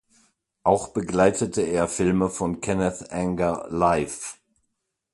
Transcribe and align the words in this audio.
Auch 0.63 0.93
begleitete 0.93 1.61
er 1.61 1.87
Filme 1.87 2.31
von 2.31 2.59
Kenneth 2.59 3.11
Anger 3.11 3.67
live. 3.69 4.39